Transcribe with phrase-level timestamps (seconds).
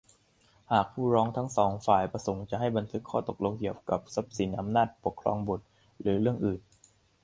[0.71, 5.65] หากผู้ร้องทั้ง สอง ฝ่ายประสงค์จะให้บันทึกข้อตกลงเกี่ยวกับทรัพย์สิน อำนาจปกครองบุตร
[6.01, 6.61] หรือเรื่องอื่น